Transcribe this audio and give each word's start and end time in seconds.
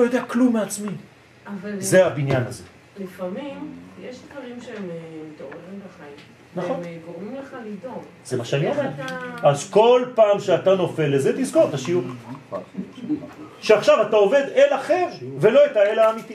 לא 0.00 0.06
יודע 0.06 0.22
כלום 0.24 0.52
מעצמי. 0.52 0.88
זה 1.78 2.06
הבניין 2.06 2.42
הזה. 2.46 2.62
לפעמים 2.98 3.72
יש 4.02 4.16
דברים 4.32 4.60
שהם 4.60 4.90
מתעוררים 5.32 5.80
בחיים. 5.88 6.16
נכון. 6.56 6.80
והם 6.82 6.98
גורמים 7.06 7.34
לך 7.42 7.56
לדאוג. 7.66 8.02
זה 8.24 8.36
מה 8.36 8.44
שאני 8.44 8.68
אומר. 8.70 8.80
אתה- 8.94 9.48
אז 9.48 9.70
כל 9.70 10.04
פעם 10.14 10.40
שאתה 10.40 10.74
נופל 10.74 11.06
לזה, 11.06 11.32
תזכור 11.42 11.68
את 11.68 11.74
השיעור. 11.74 12.04
שעכשיו 13.60 14.02
אתה 14.08 14.16
עובד 14.16 14.42
אל 14.54 14.74
אחר, 14.76 15.06
ולא 15.40 15.66
את 15.66 15.76
האל 15.76 15.98
האמיתי. 15.98 16.34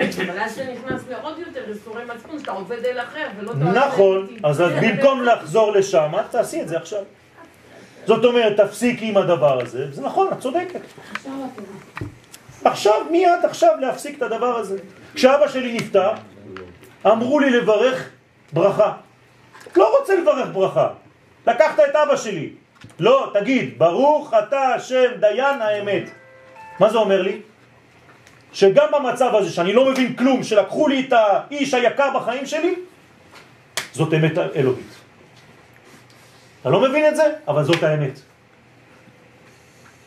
אבל 0.00 0.38
אז 0.40 0.54
זה 0.54 0.74
נכנס 0.74 1.00
לעוד 1.10 1.38
יותר 1.38 1.64
איסורי 1.70 2.02
מצפון, 2.14 2.38
שאתה 2.38 2.50
עובד 2.52 2.84
אל 2.84 3.00
אחר 3.00 3.26
ולא 3.38 3.54
נכון. 3.54 4.26
אז 4.44 4.60
במקום 4.82 5.22
לחזור 5.22 5.72
לשם, 5.72 6.12
תעשי 6.30 6.62
את 6.62 6.68
זה 6.68 6.76
עכשיו. 6.76 7.02
זאת 8.06 8.24
אומרת, 8.24 8.60
תפסיקי 8.60 9.08
עם 9.08 9.16
הדבר 9.16 9.60
הזה, 9.60 9.92
זה 9.92 10.02
נכון, 10.02 10.28
את 10.32 10.38
צודקת. 10.38 10.80
עכשיו, 12.64 12.94
מיד 13.10 13.44
עכשיו 13.44 13.70
להפסיק 13.80 14.16
את 14.16 14.22
הדבר 14.22 14.56
הזה. 14.56 14.78
כשאבא 15.14 15.48
שלי 15.48 15.72
נפטר, 15.72 16.10
אמרו 17.06 17.40
לי 17.40 17.50
לברך 17.50 18.10
ברכה. 18.52 18.92
לא 19.76 19.98
רוצה 20.00 20.16
לברך 20.16 20.48
ברכה. 20.52 20.88
לקחת 21.46 21.80
את 21.80 21.96
אבא 21.96 22.16
שלי. 22.16 22.50
לא, 22.98 23.30
תגיד, 23.34 23.78
ברוך 23.78 24.34
אתה 24.34 24.74
השם 24.74 25.10
דיין 25.20 25.62
האמת. 25.62 26.10
מה 26.80 26.90
זה 26.90 26.98
אומר 26.98 27.22
לי? 27.22 27.40
שגם 28.52 28.86
במצב 28.92 29.34
הזה 29.34 29.50
שאני 29.50 29.72
לא 29.72 29.90
מבין 29.90 30.16
כלום, 30.16 30.42
שלקחו 30.42 30.88
לי 30.88 31.06
את 31.08 31.12
האיש 31.12 31.74
היקר 31.74 32.10
בחיים 32.14 32.46
שלי, 32.46 32.74
זאת 33.92 34.14
אמת 34.14 34.38
אלוהית. 34.38 35.05
אתה 36.66 36.74
לא 36.74 36.80
מבין 36.80 37.06
את 37.08 37.16
זה? 37.16 37.22
אבל 37.48 37.64
זאת 37.64 37.82
האמת. 37.82 38.20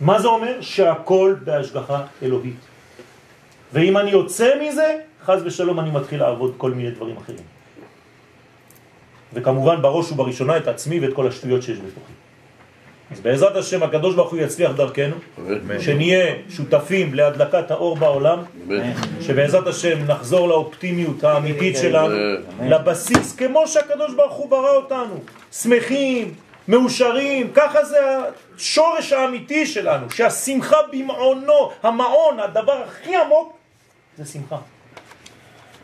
מה 0.01 0.21
זה 0.21 0.27
אומר? 0.27 0.61
שהכל 0.61 1.35
בהשגחה 1.43 2.03
אלוהית. 2.23 2.59
ואם 3.73 3.97
אני 3.97 4.11
יוצא 4.11 4.49
מזה, 4.61 4.95
חז 5.23 5.41
ושלום 5.45 5.79
אני 5.79 5.91
מתחיל 5.91 6.19
לעבוד 6.19 6.53
כל 6.57 6.71
מיני 6.71 6.91
דברים 6.91 7.17
אחרים. 7.17 7.39
וכמובן 9.33 9.81
בראש 9.81 10.11
ובראשונה 10.11 10.57
את 10.57 10.67
עצמי 10.67 10.99
ואת 10.99 11.13
כל 11.13 11.27
השטויות 11.27 11.63
שיש 11.63 11.77
בתוכי. 11.77 12.13
אז 13.11 13.19
בעזרת 13.19 13.55
השם 13.55 13.83
הקדוש 13.83 14.15
ברוך 14.15 14.31
הוא 14.31 14.39
יצליח 14.39 14.71
דרכנו, 14.71 15.15
שנהיה 15.79 16.35
שותפים 16.49 17.13
להדלקת 17.13 17.71
האור 17.71 17.95
בעולם, 17.95 18.39
שבעזרת 19.21 19.67
השם 19.67 20.03
נחזור 20.07 20.47
לאופטימיות 20.47 21.23
האמיתית 21.23 21.77
שלנו, 21.77 22.15
לבסיס, 22.63 23.35
כמו 23.35 23.67
שהקדוש 23.67 24.13
ברוך 24.13 24.33
הוא 24.33 24.49
ברא 24.49 24.75
אותנו, 24.75 25.23
שמחים, 25.51 26.33
מאושרים, 26.69 27.51
ככה 27.53 27.85
זה 27.85 27.97
השורש 28.55 29.13
האמיתי 29.13 29.65
שלנו, 29.65 30.11
שהשמחה 30.11 30.77
במעונו, 30.91 31.71
המעון, 31.83 32.39
הדבר 32.39 32.83
הכי 32.87 33.15
עמוק, 33.15 33.57
זה 34.17 34.25
שמחה. 34.25 34.57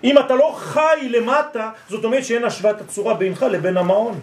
אם 0.04 0.20
אתה 0.20 0.36
לא 0.36 0.56
חי 0.58 1.10
למטה, 1.10 1.70
זאת 1.90 2.06
אומרת 2.06 2.26
שאין 2.26 2.44
השוואת 2.44 2.82
הצורה 2.82 3.14
בינך 3.14 3.44
לבין 3.44 3.78
המעון. 3.78 4.20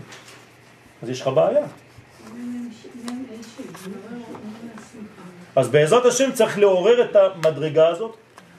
אז 1.02 1.08
יש 1.08 1.20
לך 1.20 1.28
בעיה. 1.28 1.64
אז 5.56 5.68
בעזרת 5.68 6.06
השם 6.06 6.32
צריך 6.32 6.58
לעורר 6.58 7.02
את 7.04 7.16
המדרגה 7.16 7.88
הזאת 7.88 8.16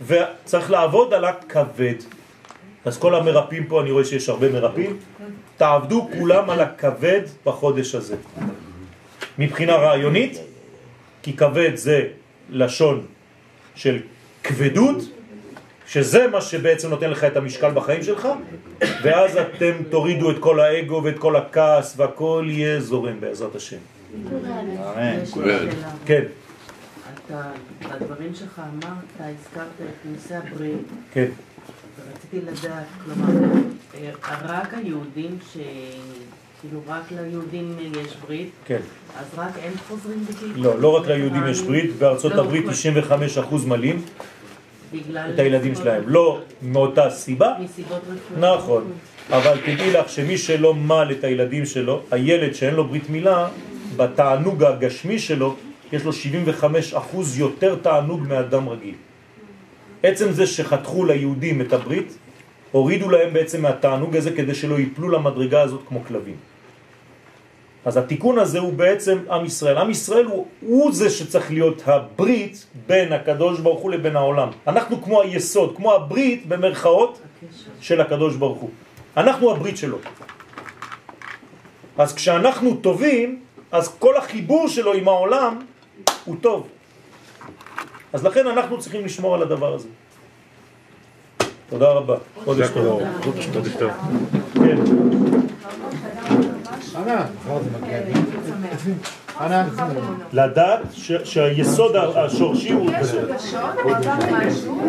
וצריך 0.08 0.72
לעבוד 0.72 1.14
על 1.14 1.26
הכבד. 1.26 1.96
אז 2.86 2.98
כל 2.98 3.16
המרפאים 3.16 3.66
פה, 3.68 3.82
אני 3.82 3.92
רואה 3.92 4.06
שיש 4.06 4.30
הרבה 4.30 4.50
מרפאים, 4.50 4.98
תעבדו 5.58 6.10
כולם 6.18 6.50
על 6.50 6.60
הכבד 6.60 7.22
בחודש 7.46 7.96
הזה. 7.96 8.16
מבחינה 9.40 9.76
רעיונית, 9.76 10.38
כי 11.22 11.34
כבד 11.34 11.76
זה 11.76 12.08
לשון 12.50 13.06
של 13.76 14.00
כבדות, 14.44 14.98
שזה 15.88 16.28
מה 16.28 16.42
שבעצם 16.42 16.90
נותן 16.90 17.10
לך 17.10 17.24
את 17.24 17.38
המשקל 17.38 17.72
בחיים 17.72 18.04
שלך, 18.04 18.28
ואז 19.04 19.38
אתם 19.38 19.72
תורידו 19.90 20.32
את 20.32 20.36
כל 20.40 20.60
האגו 20.60 21.02
ואת 21.04 21.20
כל 21.20 21.36
הכעס 21.36 21.94
והכל 21.98 22.46
יהיה 22.48 22.80
זורם 22.80 23.20
בעזרת 23.20 23.56
השם. 23.56 23.78
כן, 26.06 26.24
אתה, 27.28 27.42
בדברים 27.82 28.36
שלך 28.36 28.62
אמרת, 28.74 29.04
הזכרת 29.20 29.68
את 29.80 30.06
נושא 30.06 30.36
הברית, 30.38 30.88
כן. 31.14 31.30
ורציתי 31.98 32.52
לדעת, 32.52 32.86
כלומר, 33.06 33.44
אה, 33.96 34.10
רק 34.44 34.74
היהודים 34.74 35.38
ש... 35.54 35.58
כאילו 36.62 36.82
רק 36.88 37.12
ליהודים 37.12 37.78
יש 38.02 38.16
ברית, 38.28 38.50
כן. 38.66 38.80
אז 39.20 39.26
רק 39.38 39.52
הם 39.64 39.72
חוזרים 39.88 40.26
בגיל? 40.26 40.52
לא, 40.56 40.80
לא 40.80 40.96
רק 40.96 41.08
ליהודים 41.08 41.48
יש 41.48 41.62
ברית, 41.62 41.96
בארצות 41.96 42.32
לא, 42.34 42.42
הברית 42.42 42.66
כל- 42.66 42.72
95% 43.52 43.68
מלאים 43.68 44.02
בגלל... 44.94 45.32
את 45.34 45.40
הילדים 45.40 45.76
שלהם. 45.76 46.04
לא 46.06 46.42
מאותה 46.62 47.10
סיבה, 47.10 47.54
מסיבות 47.60 47.98
רפואיות. 47.98 48.60
נכון, 48.60 48.92
אבל 49.30 49.58
תדעי 49.66 49.92
לך 49.94 50.10
שמי 50.10 50.38
שלא 50.38 50.74
מל 50.74 51.08
את 51.12 51.24
הילדים 51.24 51.66
שלו, 51.66 52.02
הילד 52.12 52.54
שאין 52.56 52.74
לו 52.76 52.88
ברית 52.88 53.10
מילה, 53.10 53.48
בתענוג 53.98 54.64
הגשמי 54.64 55.20
שלו, 55.20 55.56
יש 55.92 56.04
לו 56.04 56.12
75% 56.94 56.96
יותר 57.36 57.76
תענוג 57.76 58.22
מאדם 58.28 58.70
רגיל. 58.70 58.96
עצם 60.04 60.32
זה 60.32 60.48
שחתכו 60.48 61.06
ליהודים 61.06 61.62
את 61.62 61.74
הברית, 61.74 62.18
הורידו 62.72 63.10
להם 63.10 63.34
בעצם 63.34 63.62
מהתענוג 63.62 64.16
הזה 64.16 64.32
כדי 64.32 64.56
שלא 64.56 64.80
ייפלו 64.80 65.10
למדרגה 65.10 65.62
הזאת 65.62 65.82
כמו 65.88 66.04
כלבים. 66.08 66.36
אז 67.86 67.98
התיקון 67.98 68.40
הזה 68.40 68.60
הוא 68.60 68.74
בעצם 68.74 69.18
עם 69.32 69.46
ישראל. 69.46 69.78
עם 69.78 69.90
ישראל 69.90 70.26
הוא, 70.26 70.48
הוא 70.62 70.92
זה 70.92 71.10
שצריך 71.10 71.52
להיות 71.52 71.82
הברית 71.86 72.66
בין 72.88 73.14
הקדוש 73.14 73.60
ברוך 73.60 73.82
הוא 73.82 73.92
לבין 73.92 74.16
העולם. 74.16 74.50
אנחנו 74.68 75.02
כמו 75.04 75.22
היסוד, 75.22 75.74
כמו 75.76 75.94
הברית 75.94 76.48
במרכאות. 76.48 77.20
של 77.82 78.02
הקדוש 78.02 78.36
ברוך 78.36 78.60
הוא. 78.60 78.70
אנחנו 79.18 79.52
הברית 79.52 79.78
שלו. 79.78 79.98
אז 81.98 82.16
כשאנחנו 82.16 82.76
טובים, 82.76 83.40
אז 83.72 83.96
כל 84.00 84.18
החיבור 84.18 84.68
שלו 84.68 84.94
עם 84.94 85.08
העולם 85.08 85.60
הוא 86.26 86.36
טוב. 86.42 86.68
אז 88.14 88.26
לכן 88.26 88.48
אנחנו 88.48 88.80
צריכים 88.80 89.06
לשמור 89.06 89.36
על 89.36 89.42
הדבר 89.42 89.74
הזה. 89.74 89.88
תודה 91.70 91.90
רבה. 91.92 92.16
חודש 92.44 92.68
טוב. 92.74 93.02
חודש 93.24 93.46
טוב. 93.80 93.92
כן. 94.54 94.78
לדעת 100.34 100.80
ש- 100.94 101.12
שהיסוד 101.24 101.96
השורשי 101.96 102.72
הוא 102.74 102.92
יש 102.92 102.98
כזה. 103.00 103.22
רגשות, 103.22 103.60
עבר 103.80 104.16
משהו. 104.32 104.80